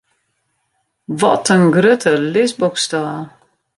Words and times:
Wat 1.19 1.45
in 1.55 1.63
grutte 1.75 2.13
lisboksstâl! 2.33 3.19